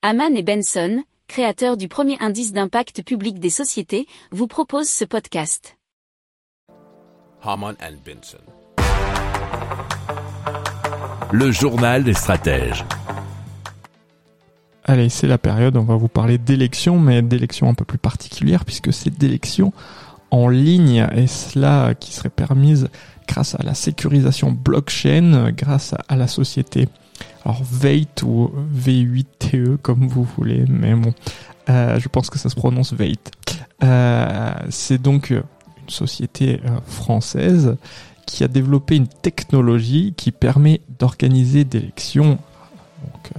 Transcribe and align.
Haman 0.00 0.36
et 0.36 0.44
Benson, 0.44 1.02
créateurs 1.26 1.76
du 1.76 1.88
premier 1.88 2.16
indice 2.20 2.52
d'impact 2.52 3.02
public 3.02 3.40
des 3.40 3.50
sociétés, 3.50 4.06
vous 4.30 4.46
proposent 4.46 4.88
ce 4.88 5.04
podcast. 5.04 5.76
Haman 7.42 7.74
and 7.82 7.96
Benson. 8.06 8.38
Le 11.32 11.50
journal 11.50 12.04
des 12.04 12.14
stratèges. 12.14 12.84
Allez, 14.84 15.08
c'est 15.08 15.26
la 15.26 15.36
période, 15.36 15.76
on 15.76 15.82
va 15.82 15.96
vous 15.96 16.06
parler 16.06 16.38
d'élections, 16.38 17.00
mais 17.00 17.20
d'élections 17.20 17.68
un 17.68 17.74
peu 17.74 17.84
plus 17.84 17.98
particulières, 17.98 18.64
puisque 18.64 18.92
c'est 18.92 19.10
d'élections 19.10 19.72
en 20.30 20.48
ligne, 20.48 21.08
et 21.12 21.26
cela 21.26 21.96
qui 21.98 22.12
serait 22.12 22.30
permise 22.30 22.88
grâce 23.26 23.56
à 23.56 23.64
la 23.64 23.74
sécurisation 23.74 24.52
blockchain, 24.52 25.50
grâce 25.50 25.96
à 26.06 26.14
la 26.14 26.28
société, 26.28 26.86
alors 27.44 27.62
Veit 27.62 28.22
ou 28.22 28.50
V8TE 28.74 29.76
comme 29.78 30.06
vous 30.06 30.24
voulez, 30.24 30.64
mais 30.68 30.94
bon, 30.94 31.14
euh, 31.68 31.98
je 31.98 32.08
pense 32.08 32.30
que 32.30 32.38
ça 32.38 32.48
se 32.48 32.56
prononce 32.56 32.92
Veit. 32.92 33.18
Euh, 33.82 34.52
c'est 34.70 35.00
donc 35.00 35.30
une 35.30 35.42
société 35.88 36.60
euh, 36.64 36.80
française 36.86 37.76
qui 38.26 38.44
a 38.44 38.48
développé 38.48 38.96
une 38.96 39.08
technologie 39.08 40.14
qui 40.16 40.32
permet 40.32 40.80
d'organiser 40.98 41.64
des 41.64 41.78
élections 41.78 42.38
donc, 43.02 43.30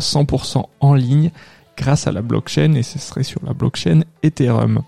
100% 0.00 0.64
en 0.80 0.94
ligne 0.94 1.30
grâce 1.76 2.06
à 2.06 2.12
la 2.12 2.22
blockchain 2.22 2.74
et 2.74 2.82
ce 2.82 2.98
serait 2.98 3.22
sur 3.22 3.40
la 3.44 3.54
blockchain 3.54 4.02
Ethereum. 4.22 4.82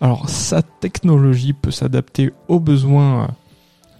Alors 0.00 0.28
sa 0.28 0.62
technologie 0.62 1.54
peut 1.54 1.70
s'adapter 1.70 2.32
aux 2.48 2.60
besoins, 2.60 3.28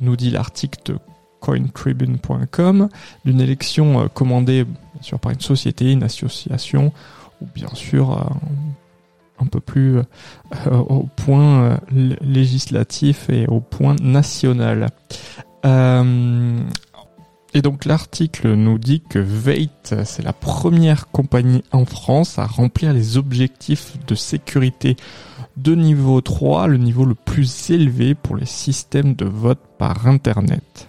nous 0.01 0.17
dit 0.17 0.31
l'article 0.31 0.99
cointribune.com, 1.45 2.89
d'une 3.27 3.41
élection 3.41 4.01
euh, 4.01 4.09
commandée 4.09 4.65
bien 4.65 5.03
sûr 5.03 5.21
par 5.21 5.33
une 5.33 5.41
société, 5.41 5.93
une 5.93 6.03
association 6.03 6.91
ou 7.43 7.47
bien 7.55 7.69
sûr 7.75 8.13
euh, 8.13 8.25
un 9.39 9.47
peu 9.47 9.61
plus 9.61 9.99
euh, 9.99 10.03
au 10.71 11.07
point 11.17 11.79
législatif 11.91 13.29
et 13.29 13.47
au 13.47 13.61
point 13.61 13.95
national. 14.01 14.89
Et 17.57 17.63
donc 17.63 17.85
l'article 17.85 18.55
nous 18.55 18.79
dit 18.79 19.01
que 19.01 19.19
Veit, 19.19 19.69
c'est 20.05 20.25
la 20.25 20.33
première 20.33 21.09
compagnie 21.09 21.63
en 21.73 21.85
France 21.85 22.39
à 22.39 22.47
remplir 22.47 22.93
les 22.93 23.17
objectifs 23.17 23.97
de 24.07 24.15
sécurité 24.15 24.97
de 25.57 25.75
niveau 25.75 26.21
3, 26.21 26.67
le 26.67 26.79
niveau 26.79 27.05
le 27.05 27.15
plus 27.15 27.71
élevé 27.71 28.15
pour 28.15 28.37
les 28.37 28.47
systèmes 28.47 29.15
de 29.15 29.25
vote 29.25 29.61
par 29.79 30.07
Internet. 30.09 30.89